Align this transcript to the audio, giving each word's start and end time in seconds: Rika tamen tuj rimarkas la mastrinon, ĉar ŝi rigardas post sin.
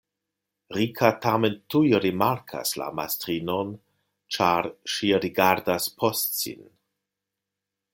Rika 0.77 1.09
tamen 1.25 1.57
tuj 1.73 1.83
rimarkas 2.05 2.73
la 2.83 2.89
mastrinon, 3.01 3.77
ĉar 4.39 4.73
ŝi 4.97 5.15
rigardas 5.27 5.91
post 6.03 6.39
sin. 6.43 6.69